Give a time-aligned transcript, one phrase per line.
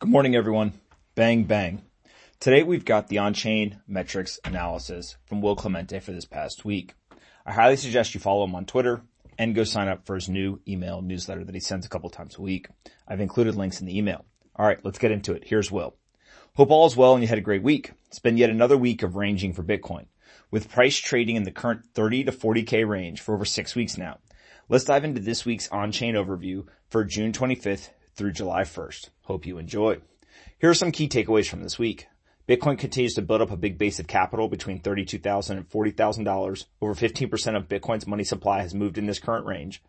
[0.00, 0.74] Good morning, everyone.
[1.16, 1.82] Bang, bang.
[2.38, 6.94] Today we've got the on-chain metrics analysis from Will Clemente for this past week.
[7.44, 9.02] I highly suggest you follow him on Twitter
[9.38, 12.36] and go sign up for his new email newsletter that he sends a couple times
[12.36, 12.68] a week.
[13.08, 14.24] I've included links in the email.
[14.54, 15.42] All right, let's get into it.
[15.44, 15.96] Here's Will.
[16.54, 17.90] Hope all is well and you had a great week.
[18.06, 20.06] It's been yet another week of ranging for Bitcoin,
[20.52, 24.18] with price trading in the current 30 to 40k range for over six weeks now.
[24.68, 29.08] Let's dive into this week's on-chain overview for June 25th through July 1st.
[29.28, 29.98] Hope you enjoy.
[30.58, 32.08] Here are some key takeaways from this week.
[32.48, 36.64] Bitcoin continues to build up a big base of capital between $32,000 and $40,000.
[36.80, 39.82] Over 15% of Bitcoin's money supply has moved in this current range.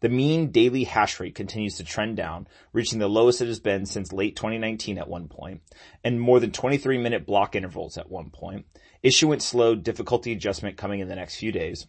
[0.00, 3.84] The mean daily hash rate continues to trend down, reaching the lowest it has been
[3.84, 5.60] since late 2019 at one point,
[6.02, 8.64] and more than 23 minute block intervals at one point.
[9.02, 11.86] Issuance slowed, difficulty adjustment coming in the next few days.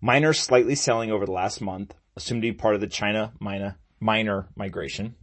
[0.00, 3.78] Miners slightly selling over the last month, assumed to be part of the China miner,
[3.98, 5.16] miner migration.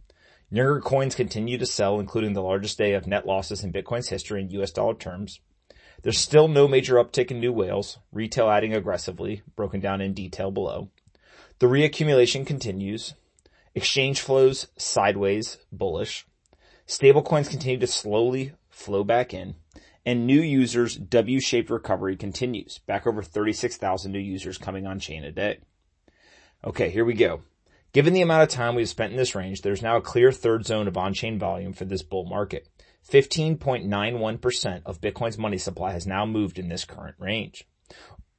[0.50, 4.40] Younger coins continue to sell, including the largest day of net losses in Bitcoin's history
[4.40, 5.40] in US dollar terms.
[6.02, 10.50] There's still no major uptick in new whales, retail adding aggressively, broken down in detail
[10.50, 10.90] below.
[11.58, 13.14] The reaccumulation continues.
[13.74, 16.26] Exchange flows sideways, bullish.
[16.86, 19.54] Stablecoins continue to slowly flow back in
[20.06, 22.78] and new users W-shaped recovery continues.
[22.78, 25.60] Back over 36,000 new users coming on chain a day.
[26.62, 27.42] Okay, here we go.
[27.94, 30.66] Given the amount of time we've spent in this range, there's now a clear third
[30.66, 32.66] zone of on-chain volume for this bull market.
[33.08, 37.68] 15.91% of Bitcoin's money supply has now moved in this current range.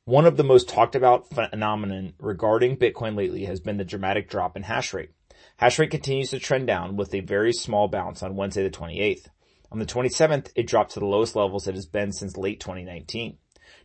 [0.03, 4.57] One of the most talked about phenomenon regarding Bitcoin lately has been the dramatic drop
[4.57, 5.11] in hash rate.
[5.55, 9.29] Hash rate continues to trend down with a very small bounce on Wednesday the 28th.
[9.71, 13.37] On the 27th, it dropped to the lowest levels it has been since late 2019.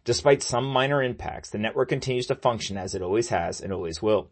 [0.05, 4.03] Despite some minor impacts, the network continues to function as it always has and always
[4.03, 4.31] will.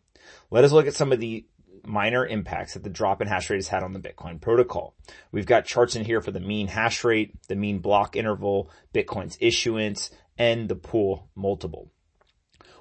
[0.50, 1.46] Let us look at some of the
[1.84, 4.94] minor impacts that the drop in hash rate has had on the Bitcoin protocol.
[5.32, 9.38] We've got charts in here for the mean hash rate, the mean block interval, Bitcoin's
[9.40, 11.90] issuance, and the Puell multiple.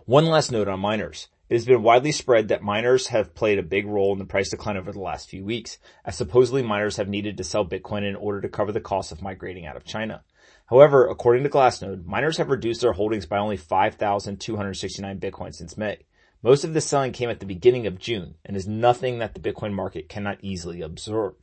[0.05, 1.27] One last note on miners.
[1.49, 4.49] It has been widely spread that miners have played a big role in the price
[4.49, 8.17] decline over the last few weeks, as supposedly miners have needed to sell Bitcoin in
[8.17, 10.25] order to cover the cost of migrating out of China.
[10.65, 15.99] However, according to Glassnode, miners have reduced their holdings by only 5,269 Bitcoin since May.
[16.43, 19.39] Most of this selling came at the beginning of June and is nothing that the
[19.39, 21.35] Bitcoin market cannot easily absorb.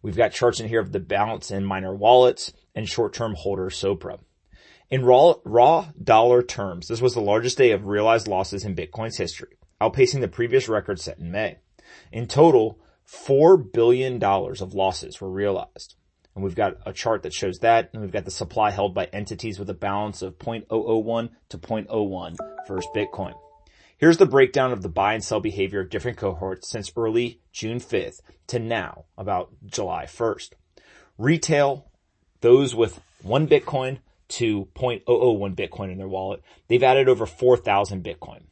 [0.00, 4.18] We've got charts in here of the balance in miner wallets and short-term holder SOPR.
[4.92, 9.16] In raw, raw dollar terms, this was the largest day of realized losses in Bitcoin's
[9.16, 11.56] history, outpacing the previous record set in May.
[12.12, 15.94] In total, $4 billion of losses were realized.
[16.34, 19.06] And we've got a chart that shows that, and we've got the supply held by
[19.06, 22.36] entities with a balance of 0.001 to 0.01
[22.66, 23.32] first Bitcoin.
[23.96, 27.78] Here's the breakdown of the buy and sell behavior of different cohorts since early June
[27.78, 30.50] 5th to now, about July 1st.
[31.16, 31.90] Retail,
[32.42, 34.00] those with one Bitcoin,
[34.32, 36.42] to 0.001 Bitcoin in their wallet.
[36.68, 38.44] They've added over 4,000 Bitcoin.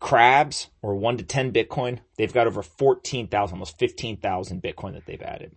[0.00, 5.22] Crabs or 1 to 10 Bitcoin, they've got over 14,000, almost 15,000 Bitcoin that they've
[5.22, 5.54] added.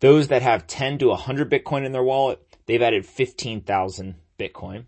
[0.00, 4.84] Those that have 10 to 100 Bitcoin in their wallet, they've added 15,000 Bitcoin.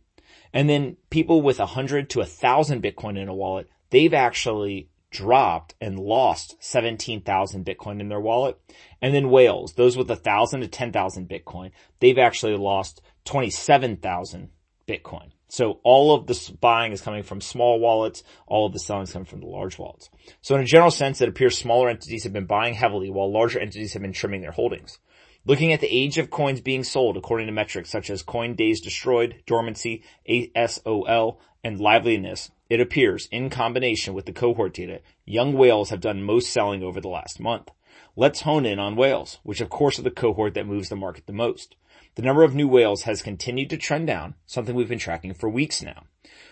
[0.53, 5.99] And then people with 100 to 1,000 Bitcoin in a wallet, they've actually dropped and
[5.99, 8.59] lost 17,000 Bitcoin in their wallet.
[9.03, 14.51] And then whales, those with 1,000 to 10,000 Bitcoin, they've actually lost 27,000
[14.89, 15.31] Bitcoin.
[15.49, 18.23] So all of this buying is coming from small wallets.
[18.47, 20.09] All of the selling is coming from the large wallets.
[20.43, 23.59] So in a general sense, it appears smaller entities have been buying heavily while larger
[23.59, 24.99] entities have been trimming their holdings.
[25.47, 28.81] Looking at the age of coins being sold according to metrics such as coin days
[28.81, 35.91] destroyed, dormancy, ASOL, and liveliness, it appears, in combination with the cohort data, young whales
[35.91, 37.71] have done most selling over the last month.
[38.17, 41.27] Let's hone in on whales, which of course are the cohort that moves the market
[41.27, 41.75] the most.
[42.16, 45.48] The number of new whales has continued to trend down, something we've been tracking for
[45.48, 46.04] weeks now.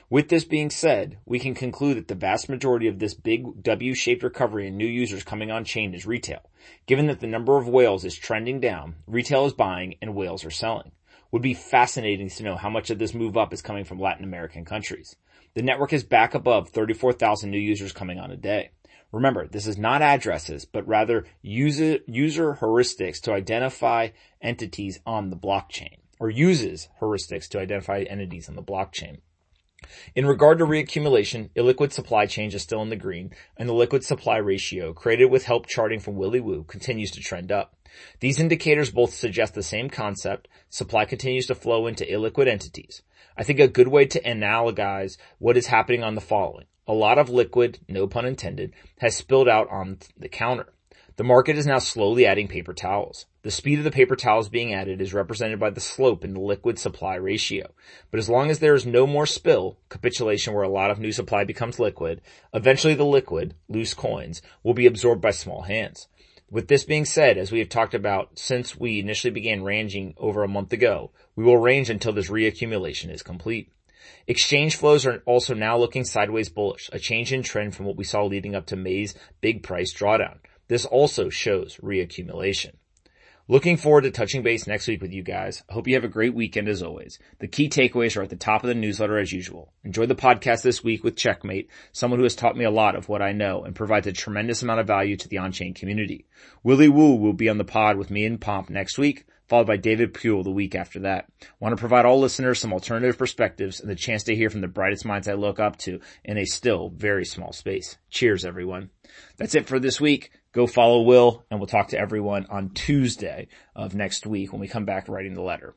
[0.09, 4.23] With this being said, we can conclude that the vast majority of this big W-shaped
[4.23, 6.49] recovery in new users coming on chain is retail.
[6.87, 10.51] Given that the number of whales is trending down, retail is buying and whales are
[10.51, 10.93] selling.
[11.33, 14.25] Would be fascinating to know how much of this move up is coming from Latin
[14.25, 15.17] American countries.
[15.55, 18.71] The network is back above 34,000 new users coming on a day.
[19.11, 24.11] Remember, this is not addresses, but rather user, user heuristics to identify
[24.43, 29.21] entities on the blockchain, or uses heuristics to identify entities on the blockchain.
[30.15, 34.05] In regard to reaccumulation, illiquid supply change is still in the green, and the liquid
[34.05, 37.77] supply ratio, created with help charting from Willy Woo, continues to trend up.
[38.21, 43.03] These indicators both suggest the same concept, supply continues to flow into illiquid entities.
[43.39, 47.19] I think a good way to analogize what is happening on the following a lot
[47.19, 50.73] of liquid, no pun intended, has spilled out on the counter.
[51.17, 53.27] The market is now slowly adding paper towels.
[53.43, 56.41] The speed of the paper towels being added is represented by the slope in the
[56.41, 57.73] liquid supply ratio.
[58.11, 61.13] But as long as there is no more spill, capitulation where a lot of new
[61.13, 62.21] supply becomes liquid,
[62.55, 66.09] eventually the liquid, loose coins, will be absorbed by small hands.
[66.51, 70.43] With this being said, as we have talked about since we initially began ranging over
[70.43, 73.71] a month ago, we will range until this reaccumulation is complete.
[74.27, 78.05] Exchange flows are also now looking sideways bullish, a change in trend from what we
[78.05, 80.39] saw leading up to May's big price drawdown.
[80.69, 82.75] This also shows reaccumulation.
[83.51, 85.65] Looking forward to touching base next week with you guys.
[85.71, 87.19] I hope you have a great weekend as always.
[87.39, 89.73] The key takeaways are at the top of the newsletter as usual.
[89.85, 93.09] Enjoy the podcast this week with Checkmate, someone who has taught me a lot of
[93.09, 96.27] what I know and provides a tremendous amount of value to the on-chain community.
[96.63, 99.79] Willy Woo will be on the pod with me and Pomp next week, followed by
[99.79, 101.33] David Puell the week after that.
[101.59, 104.69] Want to provide all listeners some alternative perspectives and the chance to hear from the
[104.69, 107.97] brightest minds I look up to in a still very small space.
[108.11, 108.91] Cheers everyone.
[109.39, 113.47] That's it for this week go follow Will and we'll talk to everyone on Tuesday
[113.77, 115.77] of next week when we come back writing the letter.